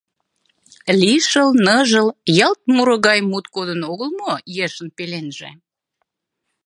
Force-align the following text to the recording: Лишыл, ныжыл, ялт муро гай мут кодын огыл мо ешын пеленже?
Лишыл, 0.99 1.49
ныжыл, 1.65 2.07
ялт 2.45 2.61
муро 2.73 2.95
гай 3.07 3.19
мут 3.29 3.45
кодын 3.55 3.81
огыл 3.91 4.09
мо 4.19 4.33
ешын 4.65 4.87
пеленже? 4.97 5.49